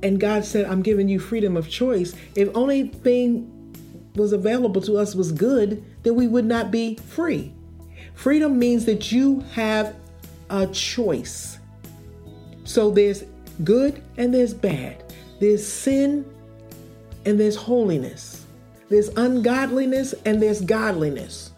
and 0.01 0.17
God 0.17 0.45
said, 0.45 0.65
I'm 0.65 0.81
giving 0.81 1.09
you 1.09 1.19
freedom 1.19 1.57
of 1.57 1.69
choice, 1.69 2.15
if 2.35 2.49
only 2.55 2.87
thing 2.87 3.49
was 4.15 4.31
available 4.31 4.79
to 4.81 4.95
us 4.95 5.13
was 5.13 5.33
good, 5.33 5.83
then 6.03 6.15
we 6.15 6.25
would 6.25 6.45
not 6.45 6.71
be 6.71 6.95
free. 6.95 7.53
Freedom 8.13 8.57
means 8.57 8.85
that 8.85 9.11
you 9.11 9.41
have 9.53 9.93
a 10.49 10.67
choice. 10.67 11.59
So 12.63 12.89
there's 12.89 13.25
good 13.65 14.01
and 14.15 14.33
there's 14.33 14.53
bad. 14.53 15.03
There's 15.41 15.67
sin 15.67 16.25
and 17.25 17.37
there's 17.37 17.57
holiness. 17.57 18.45
There's 18.87 19.09
ungodliness 19.09 20.13
and 20.25 20.41
there's 20.41 20.61
godliness. 20.61 21.51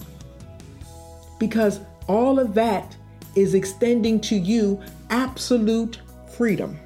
Because 1.38 1.80
all 2.08 2.40
of 2.40 2.56
that 2.56 2.95
is 3.36 3.54
extending 3.54 4.20
to 4.22 4.36
you 4.36 4.82
absolute 5.10 6.00
freedom. 6.36 6.80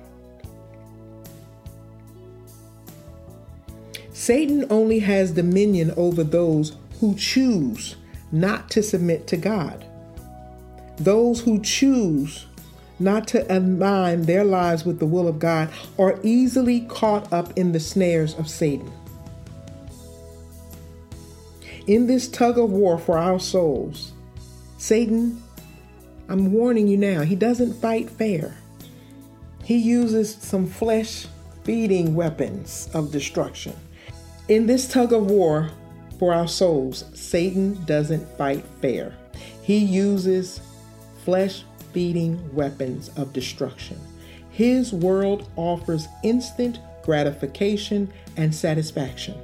Satan 4.14 4.66
only 4.70 5.00
has 5.00 5.32
dominion 5.32 5.92
over 5.96 6.24
those 6.24 6.76
who 7.00 7.16
choose 7.16 7.96
not 8.32 8.70
to 8.72 8.84
submit 8.84 9.28
to 9.28 9.38
God. 9.38 9.86
Those 10.98 11.40
who 11.40 11.62
choose 11.62 12.46
not 13.00 13.28
to 13.30 13.46
align 13.58 14.24
their 14.24 14.44
lives 14.44 14.86
with 14.86 15.00
the 15.00 15.06
will 15.06 15.28
of 15.28 15.40
God 15.40 15.70
are 15.98 16.20
easily 16.22 16.82
caught 16.82 17.32
up 17.32 17.58
in 17.58 17.72
the 17.72 17.80
snares 17.80 18.34
of 18.36 18.50
Satan. 18.50 18.92
In 21.88 22.06
this 22.06 22.28
tug 22.28 22.60
of 22.60 22.72
war 22.72 23.00
for 23.00 23.18
our 23.18 23.40
souls, 23.40 24.12
Satan 24.78 25.42
I'm 26.30 26.52
warning 26.52 26.88
you 26.88 26.96
now, 26.96 27.22
he 27.24 27.36
doesn't 27.36 27.74
fight 27.74 28.08
fair. 28.08 28.56
He 29.64 29.78
uses 29.78 30.36
some 30.36 30.68
flesh 30.68 31.26
feeding 31.64 32.14
weapons 32.14 32.88
of 32.94 33.12
destruction. 33.12 33.76
In 34.48 34.68
this 34.68 34.88
tug 34.88 35.12
of 35.12 35.32
war 35.32 35.72
for 36.20 36.32
our 36.32 36.48
souls, 36.48 37.06
Satan 37.16 37.84
doesn't 37.86 38.38
fight 38.38 38.64
fair. 38.80 39.16
He 39.64 39.80
uses 39.80 40.62
flesh 41.26 41.64
feeding 41.94 42.54
weapons 42.54 43.10
of 43.18 43.34
destruction. 43.34 44.00
His 44.52 44.94
world 44.94 45.50
offers 45.56 46.08
instant 46.24 46.78
gratification 47.04 48.14
and 48.38 48.54
satisfaction 48.54 49.36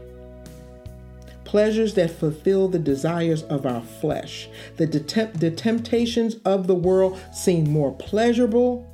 pleasures 1.55 1.93
that 1.93 2.11
fulfill 2.11 2.67
the 2.67 2.77
desires 2.77 3.43
of 3.43 3.65
our 3.65 3.79
flesh. 3.79 4.49
The, 4.75 4.87
the 5.35 5.51
temptations 5.51 6.35
of 6.43 6.67
the 6.67 6.75
world 6.75 7.17
seem 7.33 7.71
more 7.71 7.93
pleasurable, 7.93 8.85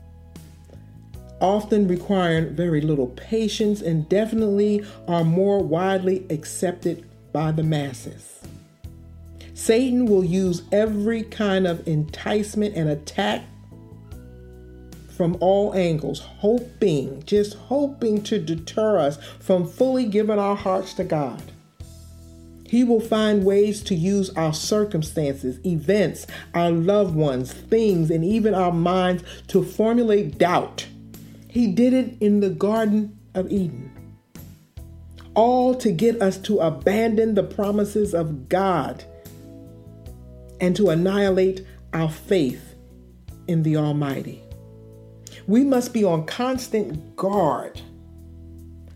often 1.39 1.87
requiring 1.87 2.55
very 2.55 2.81
little 2.81 3.07
patience, 3.07 3.81
and 3.81 4.07
definitely 4.07 4.85
are 5.07 5.23
more 5.23 5.63
widely 5.63 6.23
accepted 6.29 7.03
by 7.33 7.51
the 7.51 7.63
masses. 7.63 8.41
Satan 9.55 10.05
will 10.05 10.23
use 10.23 10.61
every 10.71 11.23
kind 11.23 11.65
of 11.65 11.87
enticement 11.87 12.75
and 12.75 12.89
attack 12.89 13.43
from 15.09 15.35
all 15.39 15.73
angles, 15.73 16.19
hoping, 16.19 17.23
just 17.25 17.55
hoping 17.55 18.21
to 18.21 18.37
deter 18.37 18.99
us 18.99 19.17
from 19.39 19.67
fully 19.67 20.05
giving 20.05 20.37
our 20.37 20.55
hearts 20.55 20.93
to 20.93 21.03
God. 21.03 21.41
He 22.71 22.85
will 22.85 23.01
find 23.01 23.43
ways 23.43 23.83
to 23.83 23.95
use 23.95 24.29
our 24.37 24.53
circumstances, 24.53 25.59
events, 25.65 26.25
our 26.53 26.71
loved 26.71 27.15
ones, 27.15 27.51
things, 27.51 28.09
and 28.09 28.23
even 28.23 28.53
our 28.55 28.71
minds 28.71 29.25
to 29.49 29.61
formulate 29.61 30.37
doubt. 30.37 30.87
He 31.49 31.67
did 31.67 31.91
it 31.91 32.15
in 32.21 32.39
the 32.39 32.49
Garden 32.49 33.19
of 33.35 33.51
Eden. 33.51 33.91
All 35.33 35.75
to 35.75 35.91
get 35.91 36.21
us 36.21 36.37
to 36.43 36.59
abandon 36.59 37.35
the 37.35 37.43
promises 37.43 38.13
of 38.13 38.47
God 38.47 39.03
and 40.61 40.73
to 40.77 40.91
annihilate 40.91 41.65
our 41.91 42.09
faith 42.09 42.75
in 43.49 43.63
the 43.63 43.75
Almighty. 43.75 44.41
We 45.45 45.65
must 45.65 45.91
be 45.91 46.05
on 46.05 46.25
constant 46.25 47.17
guard 47.17 47.81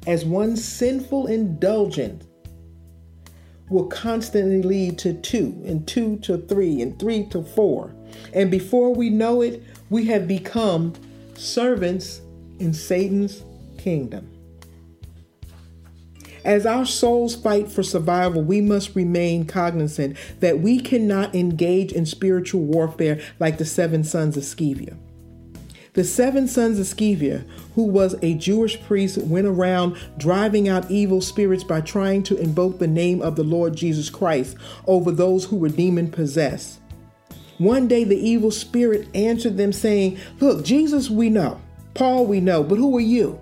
as 0.08 0.24
one 0.24 0.56
sinful 0.56 1.28
indulgence 1.28 2.25
will 3.70 3.88
constantly 3.88 4.62
lead 4.62 4.98
to 5.00 5.14
two, 5.14 5.62
and 5.66 5.88
two 5.88 6.18
to 6.18 6.38
three, 6.38 6.82
and 6.82 7.00
three 7.00 7.26
to 7.28 7.44
four. 7.44 7.94
And 8.34 8.52
before 8.52 8.94
we 8.94 9.10
know 9.10 9.42
it, 9.42 9.64
we 9.90 10.06
have 10.06 10.28
become 10.28 10.94
servants 11.36 12.22
in 12.60 12.74
Satan's 12.74 13.44
kingdom. 13.78 14.32
As 16.44 16.68
our 16.68 16.86
souls 16.86 17.36
fight 17.36 17.72
for 17.72 17.82
survival, 17.82 18.44
we 18.44 18.62
must 18.62 18.96
remain 18.96 19.46
cognizant 19.46 20.16
that 20.42 20.60
we 20.60 20.80
cannot 20.80 21.34
engage 21.34 21.92
in 21.92 22.06
spiritual 22.06 22.62
warfare 22.62 23.20
like 23.40 23.58
the 23.58 23.66
seven 23.66 24.04
sons 24.04 24.38
of 24.38 24.44
Sceva. 24.44 24.96
The 25.96 26.04
seven 26.04 26.50
sons 26.50 26.78
of 26.78 26.88
Sceva, 26.88 27.46
who 27.74 27.86
was 27.86 28.18
a 28.22 28.34
Jewish 28.34 28.82
priest, 28.82 29.18
went 29.18 29.48
around 29.48 29.98
driving 30.18 30.68
out 30.68 30.92
evil 30.92 31.22
spirits 31.22 31.64
by 31.64 31.80
trying 31.80 32.22
to 32.24 32.38
invoke 32.38 32.80
the 32.80 32.88
name 32.88 33.22
of 33.22 33.38
the 33.38 33.46
Lord 33.46 33.78
Jesus 33.78 34.10
Christ 34.10 34.58
over 34.88 35.10
those 35.10 35.46
who 35.46 35.56
were 35.56 35.70
demon 35.70 36.12
possessed. 36.12 36.82
One 37.60 37.88
day 37.88 38.04
the 38.04 38.18
evil 38.18 38.52
spirit 38.52 39.08
answered 39.16 39.56
them, 39.56 39.72
saying, 39.72 40.20
Look, 40.42 40.66
Jesus 40.66 41.10
we 41.10 41.30
know, 41.30 41.62
Paul 41.94 42.26
we 42.26 42.42
know, 42.42 42.62
but 42.62 42.78
who 42.78 42.98
are 42.98 43.02
you? 43.02 43.40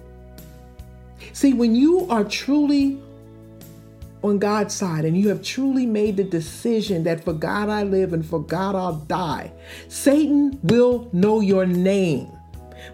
See, 1.33 1.53
when 1.53 1.73
you 1.73 2.07
are 2.07 2.23
truly 2.23 3.01
on 4.23 4.37
God's 4.37 4.75
side 4.75 5.05
and 5.05 5.17
you 5.17 5.29
have 5.29 5.41
truly 5.41 5.87
made 5.87 6.17
the 6.17 6.23
decision 6.23 7.03
that 7.05 7.23
for 7.23 7.33
God 7.33 7.69
I 7.69 7.81
live 7.81 8.13
and 8.13 8.23
for 8.23 8.43
God 8.43 8.75
I'll 8.75 8.97
die, 8.97 9.51
Satan 9.87 10.59
will 10.61 11.09
know 11.11 11.39
your 11.39 11.65
name. 11.65 12.29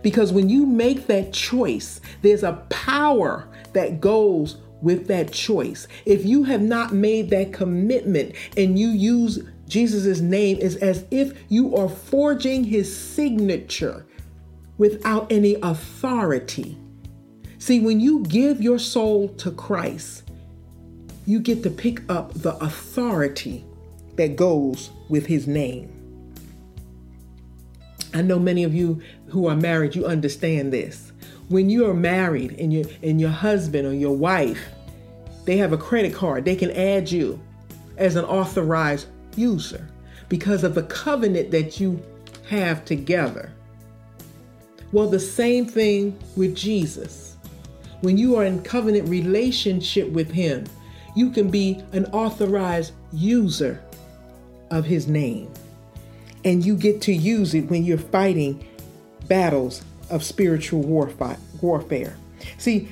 Because 0.01 0.31
when 0.31 0.50
you 0.50 0.65
make 0.65 1.08
that 1.08 1.34
choice, 1.34 2.01
there's 2.22 2.43
a 2.43 2.63
power 2.69 3.48
that 3.74 4.01
goes 4.01 4.58
with 4.81 5.08
that 5.08 5.31
choice. 5.31 5.88
If 6.05 6.25
you 6.25 6.43
have 6.43 6.62
not 6.62 6.93
made 6.93 7.29
that 7.31 7.53
commitment 7.53 8.36
and 8.58 8.79
you 8.79 8.89
use 8.89 9.39
Jesus' 9.67 10.19
name, 10.19 10.58
is 10.58 10.77
as 10.77 11.05
if 11.12 11.34
you 11.50 11.75
are 11.75 11.89
forging 11.89 12.63
his 12.63 12.96
signature 12.96 14.05
without 14.77 15.31
any 15.31 15.55
authority. 15.62 16.77
See, 17.60 17.79
when 17.79 18.00
you 18.00 18.24
give 18.24 18.62
your 18.62 18.79
soul 18.79 19.29
to 19.36 19.51
Christ, 19.51 20.24
you 21.25 21.39
get 21.39 21.62
to 21.63 21.69
pick 21.69 22.10
up 22.10 22.34
the 22.34 22.55
authority 22.58 23.63
that 24.15 24.36
goes 24.36 24.89
with 25.10 25.25
his 25.25 25.46
name. 25.46 25.96
I 28.13 28.24
know 28.24 28.39
many 28.39 28.63
of 28.63 28.74
you 28.74 29.01
who 29.31 29.48
are 29.48 29.55
married, 29.55 29.95
you 29.95 30.05
understand 30.05 30.74
this. 30.74 31.12
When 31.50 31.69
you 31.69 31.89
are 31.89 31.93
married 31.93 32.59
and 32.59 32.71
your 32.71 32.86
and 33.01 33.19
your 33.19 33.29
husband 33.29 33.88
or 33.88 33.93
your 33.93 34.15
wife, 34.15 34.62
they 35.45 35.57
have 35.57 35.74
a 35.74 35.77
credit 35.77 36.13
card, 36.13 36.45
they 36.45 36.55
can 36.55 36.71
add 36.71 37.12
you 37.12 37.39
as 37.98 38.15
an 38.15 38.25
authorized 38.25 39.07
user 39.36 39.88
because 40.27 40.63
of 40.63 40.75
the 40.75 40.83
covenant 40.83 41.51
that 41.51 41.79
you 41.79 42.01
have 42.50 42.86
together. 42.86 43.51
Well, 44.91 45.09
the 45.09 45.19
same 45.19 45.65
thing 45.65 46.17
with 46.36 46.55
Jesus. 46.55 47.38
When 48.01 48.17
you 48.17 48.36
are 48.38 48.45
in 48.45 48.62
covenant 48.63 49.10
relationship 49.10 50.10
with 50.10 50.32
him, 50.32 50.65
you 51.15 51.32
can 51.32 51.49
be 51.49 51.84
an 51.91 52.06
authorized 52.08 52.93
user 53.12 53.82
of 54.71 54.86
his 54.86 55.08
name 55.08 55.51
and 56.45 56.65
you 56.65 56.75
get 56.75 57.01
to 57.01 57.13
use 57.13 57.54
it 57.54 57.69
when 57.69 57.84
you're 57.84 57.97
fighting 57.97 58.65
battles 59.30 59.84
of 60.10 60.24
spiritual 60.24 60.82
warfare. 60.82 62.18
See, 62.58 62.89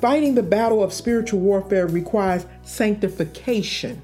fighting 0.00 0.34
the 0.34 0.42
battle 0.42 0.82
of 0.82 0.92
spiritual 0.92 1.40
warfare 1.40 1.86
requires 1.86 2.46
sanctification. 2.62 4.00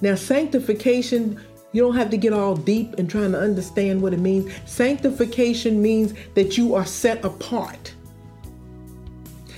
Now, 0.00 0.14
sanctification, 0.14 1.38
you 1.72 1.82
don't 1.82 1.96
have 1.96 2.10
to 2.10 2.16
get 2.16 2.32
all 2.32 2.56
deep 2.56 2.94
and 2.98 3.10
trying 3.10 3.32
to 3.32 3.38
understand 3.38 4.00
what 4.00 4.14
it 4.14 4.20
means. 4.20 4.50
Sanctification 4.64 5.82
means 5.82 6.14
that 6.34 6.56
you 6.56 6.74
are 6.74 6.86
set 6.86 7.22
apart. 7.24 7.94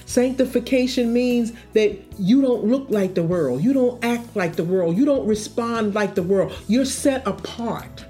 Sanctification 0.07 1.13
means 1.13 1.53
that 1.73 1.99
you 2.19 2.43
don't 2.43 2.65
look 2.65 2.91
like 2.91 3.15
the 3.15 3.23
world, 3.23 3.63
you 3.63 3.73
don't 3.73 4.05
act 4.05 4.37
like 4.37 4.57
the 4.57 4.65
world, 4.65 4.95
you 4.95 5.07
don't 5.07 5.27
respond 5.27 5.95
like 5.95 6.15
the 6.15 6.23
world. 6.23 6.53
You're 6.69 6.85
set 6.85 7.27
apart. 7.27 8.05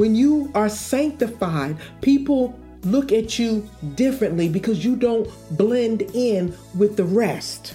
When 0.00 0.14
you 0.14 0.50
are 0.54 0.70
sanctified, 0.70 1.76
people 2.00 2.58
look 2.84 3.12
at 3.12 3.38
you 3.38 3.68
differently 3.96 4.48
because 4.48 4.82
you 4.82 4.96
don't 4.96 5.28
blend 5.58 6.00
in 6.14 6.56
with 6.74 6.96
the 6.96 7.04
rest. 7.04 7.74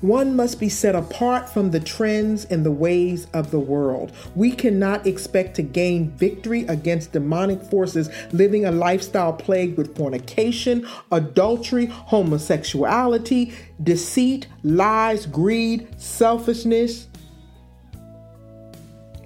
One 0.00 0.36
must 0.36 0.60
be 0.60 0.68
set 0.68 0.94
apart 0.94 1.48
from 1.48 1.72
the 1.72 1.80
trends 1.80 2.44
and 2.44 2.64
the 2.64 2.70
ways 2.70 3.26
of 3.32 3.50
the 3.50 3.58
world. 3.58 4.12
We 4.36 4.52
cannot 4.52 5.08
expect 5.08 5.56
to 5.56 5.62
gain 5.62 6.12
victory 6.12 6.64
against 6.68 7.10
demonic 7.10 7.60
forces 7.64 8.08
living 8.32 8.64
a 8.64 8.70
lifestyle 8.70 9.32
plagued 9.32 9.76
with 9.76 9.96
fornication, 9.96 10.86
adultery, 11.10 11.86
homosexuality, 11.86 13.54
deceit, 13.82 14.46
lies, 14.62 15.26
greed, 15.26 15.88
selfishness, 16.00 17.08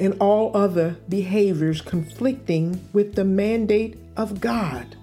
and 0.00 0.16
all 0.18 0.56
other 0.56 0.96
behaviors 1.08 1.82
conflicting 1.82 2.88
with 2.94 3.14
the 3.14 3.24
mandate 3.24 3.98
of 4.16 4.40
God. 4.40 4.96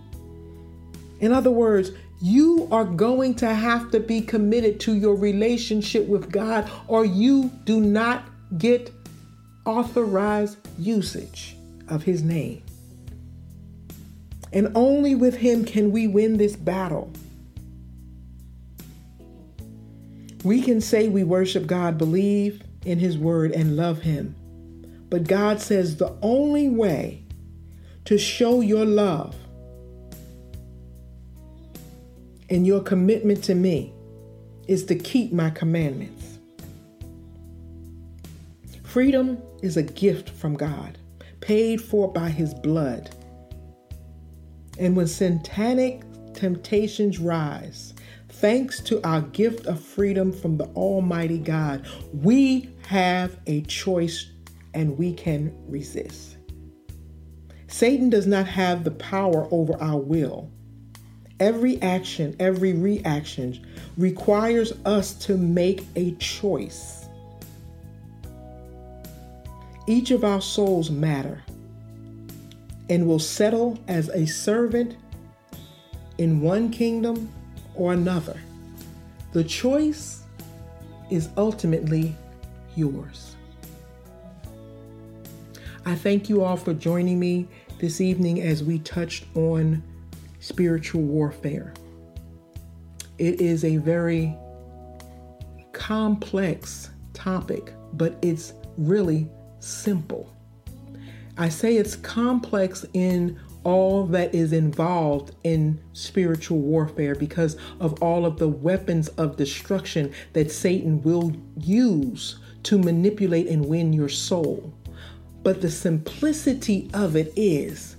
In 1.19 1.31
other 1.31 1.51
words, 1.51 1.91
you 2.19 2.67
are 2.71 2.83
going 2.83 3.35
to 3.35 3.53
have 3.53 3.91
to 3.91 3.99
be 3.99 4.21
committed 4.21 4.79
to 4.81 4.95
your 4.95 5.15
relationship 5.15 6.07
with 6.07 6.31
God, 6.31 6.69
or 6.87 7.05
you 7.05 7.51
do 7.63 7.79
not 7.79 8.25
get 8.57 8.91
authorized 9.65 10.57
usage 10.79 11.55
of 11.89 12.01
His 12.01 12.23
name. 12.23 12.63
And 14.51 14.71
only 14.75 15.13
with 15.13 15.35
Him 15.35 15.63
can 15.63 15.91
we 15.91 16.07
win 16.07 16.37
this 16.37 16.55
battle. 16.55 17.11
We 20.43 20.61
can 20.61 20.81
say 20.81 21.07
we 21.07 21.23
worship 21.23 21.67
God, 21.67 21.99
believe 21.99 22.63
in 22.83 22.97
His 22.97 23.17
word, 23.17 23.51
and 23.51 23.75
love 23.75 24.01
Him. 24.01 24.35
But 25.09 25.27
God 25.27 25.61
says 25.61 25.97
the 25.97 26.15
only 26.21 26.69
way 26.69 27.23
to 28.05 28.17
show 28.17 28.61
your 28.61 28.85
love 28.85 29.35
and 32.49 32.65
your 32.65 32.81
commitment 32.81 33.43
to 33.45 33.55
me 33.55 33.93
is 34.67 34.85
to 34.85 34.95
keep 34.95 35.31
my 35.31 35.49
commandments. 35.49 36.39
Freedom 38.83 39.37
is 39.61 39.77
a 39.77 39.83
gift 39.83 40.29
from 40.29 40.55
God, 40.55 40.97
paid 41.39 41.81
for 41.81 42.11
by 42.11 42.29
his 42.29 42.53
blood. 42.53 43.09
And 44.79 44.95
when 44.95 45.07
satanic 45.07 46.03
temptations 46.33 47.19
rise, 47.19 47.93
thanks 48.29 48.79
to 48.81 49.05
our 49.05 49.21
gift 49.21 49.65
of 49.65 49.81
freedom 49.81 50.31
from 50.31 50.57
the 50.57 50.65
Almighty 50.67 51.39
God, 51.39 51.85
we 52.13 52.69
have 52.87 53.37
a 53.47 53.61
choice 53.63 54.31
and 54.73 54.97
we 54.97 55.13
can 55.13 55.53
resist. 55.67 56.37
Satan 57.67 58.09
does 58.09 58.27
not 58.27 58.47
have 58.47 58.83
the 58.83 58.91
power 58.91 59.47
over 59.51 59.81
our 59.81 59.97
will 59.97 60.49
Every 61.39 61.79
action, 61.83 62.35
every 62.39 62.73
reaction 62.73 63.63
requires 63.95 64.73
us 64.85 65.13
to 65.25 65.37
make 65.37 65.85
a 65.95 66.11
choice. 66.15 67.05
Each 69.85 70.09
of 70.09 70.23
our 70.23 70.41
souls 70.41 70.89
matter 70.89 71.43
and 72.89 73.07
will 73.07 73.19
settle 73.19 73.77
as 73.87 74.09
a 74.09 74.25
servant 74.25 74.97
in 76.17 76.41
one 76.41 76.71
kingdom 76.71 77.31
or 77.75 77.93
another. 77.93 78.39
The 79.33 79.43
choice 79.43 80.23
is 81.11 81.29
ultimately 81.37 82.15
yours. 82.75 83.36
I 85.87 85.95
thank 85.95 86.27
you 86.27 86.43
all 86.43 86.57
for 86.57 86.73
joining 86.73 87.17
me 87.17 87.47
this 87.79 88.01
evening 88.01 88.41
as 88.41 88.61
we 88.61 88.79
touched 88.79 89.23
on 89.37 89.81
spiritual 90.41 91.01
warfare. 91.01 91.73
It 93.17 93.39
is 93.39 93.63
a 93.63 93.77
very 93.77 94.35
complex 95.71 96.89
topic, 97.13 97.71
but 97.93 98.17
it's 98.21 98.51
really 98.77 99.29
simple. 99.61 100.35
I 101.37 101.47
say 101.47 101.77
it's 101.77 101.95
complex 101.95 102.85
in 102.93 103.39
all 103.63 104.05
that 104.07 104.35
is 104.35 104.51
involved 104.51 105.35
in 105.45 105.81
spiritual 105.93 106.59
warfare 106.59 107.15
because 107.15 107.55
of 107.79 108.03
all 108.03 108.25
of 108.25 108.39
the 108.39 108.49
weapons 108.49 109.07
of 109.07 109.37
destruction 109.37 110.11
that 110.33 110.51
Satan 110.51 111.01
will 111.03 111.31
use 111.55 112.39
to 112.63 112.77
manipulate 112.77 113.47
and 113.47 113.65
win 113.65 113.93
your 113.93 114.09
soul. 114.09 114.73
But 115.47 115.61
the 115.61 115.71
simplicity 115.71 116.89
of 116.93 117.15
it 117.15 117.31
is 117.37 117.95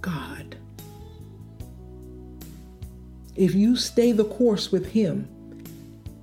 God. 0.00 0.54
If 3.34 3.52
you 3.52 3.74
stay 3.74 4.12
the 4.12 4.26
course 4.26 4.70
with 4.70 4.86
Him, 4.86 5.28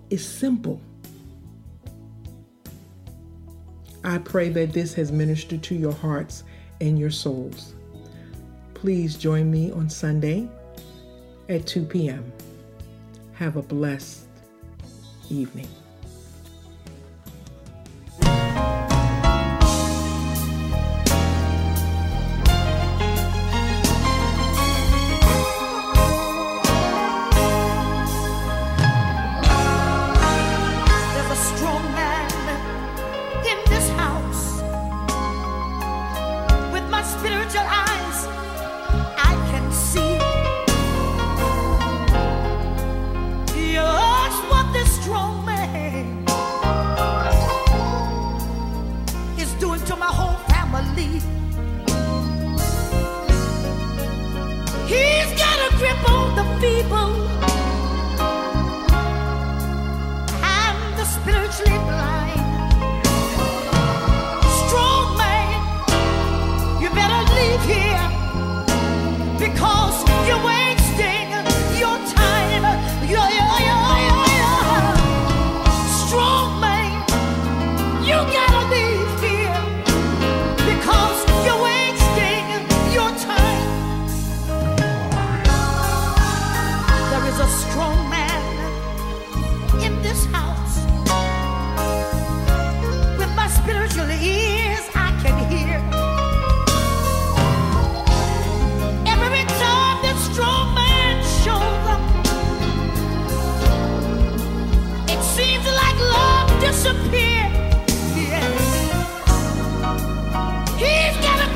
it's 0.09 0.23
simple. 0.23 0.79
I 4.05 4.19
pray 4.19 4.47
that 4.47 4.71
this 4.71 4.93
has 4.93 5.11
ministered 5.11 5.61
to 5.63 5.75
your 5.75 5.91
hearts 5.91 6.45
and 6.79 6.97
your 6.97 7.11
souls. 7.11 7.75
Please 8.73 9.17
join 9.17 9.51
me 9.51 9.73
on 9.73 9.89
Sunday 9.89 10.47
at 11.49 11.67
2 11.67 11.83
p.m. 11.83 12.31
Have 13.33 13.57
a 13.57 13.61
blessed 13.61 14.25
evening. 15.29 15.67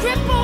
crippled. 0.05 0.34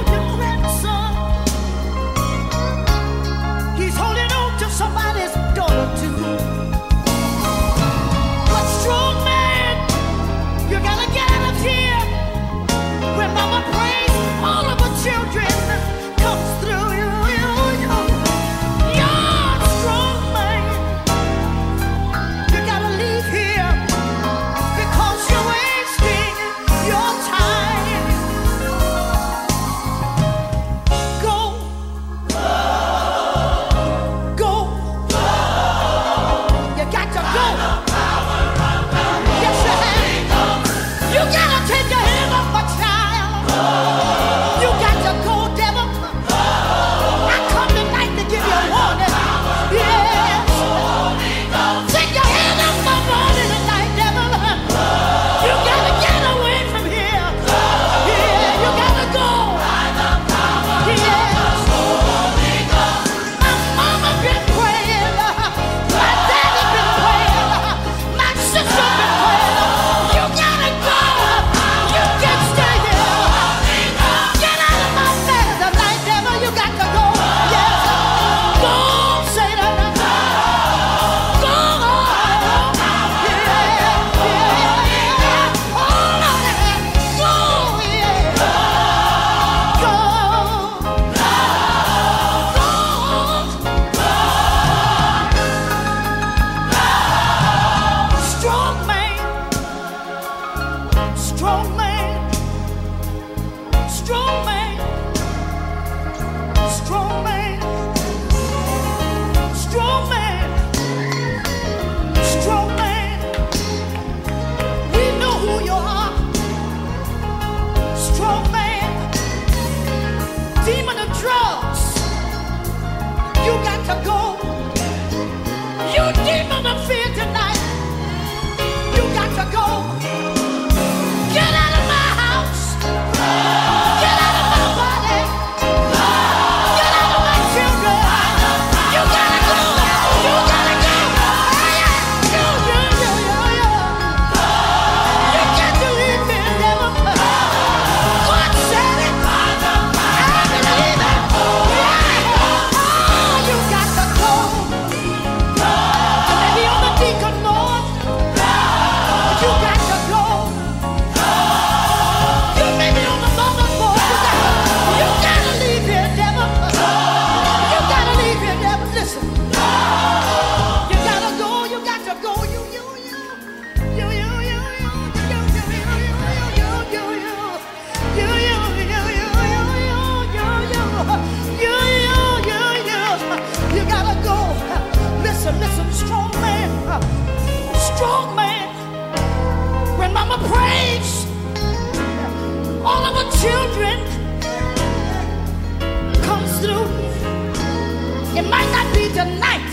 It 198.33 198.43
might 198.49 198.71
not 198.71 198.87
be 198.95 199.09
tonight, 199.09 199.67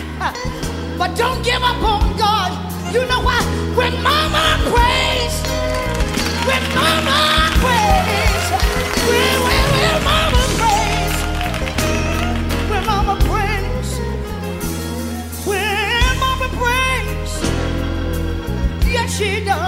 but 0.98 1.16
don't 1.16 1.44
give 1.44 1.62
up 1.62 1.82
on 1.82 2.16
God. 2.16 2.50
You 2.92 3.06
know 3.06 3.20
why? 3.22 3.40
When 3.76 4.02
mama 4.02 4.58
prays, 4.72 5.34
when 6.48 6.62
mama 6.74 7.52
prays, 7.62 8.44
when, 9.08 9.36
when, 9.46 9.64
when 9.74 10.04
mama 10.04 10.42
prays, 10.58 11.16
when 12.70 12.86
mama 12.86 13.16
prays, 13.30 13.90
when 15.46 16.18
mama 16.20 16.48
prays, 16.58 17.32
yes, 18.92 19.16
she 19.18 19.44
does. 19.44 19.67